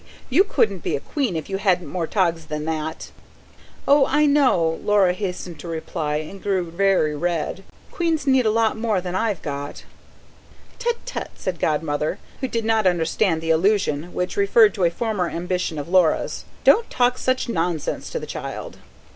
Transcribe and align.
You 0.31 0.43
couldn't 0.43 0.81
be 0.81 0.95
a 0.95 0.99
queen 0.99 1.35
if 1.35 1.47
you 1.47 1.57
hadn't 1.57 1.85
more 1.85 2.07
togs 2.07 2.47
than 2.47 2.65
that." 2.65 3.11
"Oh, 3.87 4.07
I 4.07 4.25
know," 4.25 4.79
Laura 4.83 5.13
hastened 5.13 5.59
to 5.59 5.67
reply, 5.67 6.15
and 6.15 6.41
grew 6.41 6.71
very 6.71 7.15
red. 7.15 7.63
"Queens 7.91 8.25
need 8.25 8.47
a 8.47 8.49
lot 8.49 8.75
more 8.75 8.95
clothes 8.95 9.03
than 9.03 9.13
I've 9.13 9.43
got." 9.43 9.83
"Tut, 10.79 10.97
tut!" 11.05 11.29
said 11.35 11.59
Godmother: 11.59 12.17
she 12.39 12.47
did 12.47 12.65
not 12.65 12.87
understand 12.87 13.41
the 13.41 13.51
allusion, 13.51 14.11
which 14.11 14.37
referred 14.37 14.73
to 14.73 14.85
a 14.85 14.89
former 14.89 15.29
ambition 15.29 15.77
of 15.77 15.87
Laura's. 15.87 16.45
"Don't 16.63 16.89
talk 16.89 17.19
such 17.19 17.47
nonsense 17.47 18.09
to 18.09 18.17
the 18.17 18.25
child." 18.25 18.77